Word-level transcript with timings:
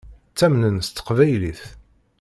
Ttamnen 0.31 0.77
s 0.81 0.87
teqbaylit. 0.89 1.61